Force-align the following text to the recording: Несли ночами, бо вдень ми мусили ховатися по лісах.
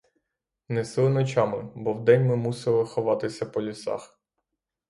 Несли 0.69 1.09
ночами, 1.09 1.71
бо 1.75 1.93
вдень 1.93 2.25
ми 2.27 2.35
мусили 2.35 2.85
ховатися 2.85 3.45
по 3.45 3.61
лісах. 3.61 4.19